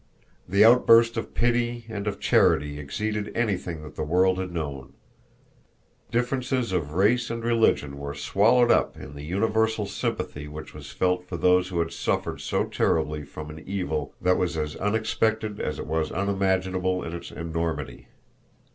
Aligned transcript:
The 0.49 0.65
outburst 0.65 1.15
of 1.15 1.35
pity 1.35 1.85
and 1.87 2.07
of 2.07 2.19
charity 2.19 2.79
exceeded 2.79 3.31
anything 3.37 3.83
that 3.83 3.93
the 3.93 4.01
world 4.03 4.39
had 4.39 4.51
known. 4.51 4.95
Differences 6.09 6.71
of 6.71 6.93
race 6.95 7.29
and 7.29 7.43
religion 7.43 7.99
were 7.99 8.15
swallowed 8.15 8.71
up 8.71 8.97
in 8.97 9.13
the 9.13 9.21
universal 9.21 9.85
sympathy 9.85 10.47
which 10.47 10.73
was 10.73 10.89
felt 10.91 11.27
for 11.27 11.37
those 11.37 11.67
who 11.67 11.77
had 11.77 11.91
suffered 11.93 12.41
so 12.41 12.63
terribly 12.65 13.23
from 13.23 13.51
an 13.51 13.59
evil 13.59 14.11
that 14.19 14.37
was 14.39 14.57
as 14.57 14.75
unexpected 14.77 15.59
as 15.59 15.77
it 15.77 15.85
was 15.85 16.11
unimaginable 16.11 17.03
in 17.03 17.13
its 17.13 17.29
enormity. 17.29 18.07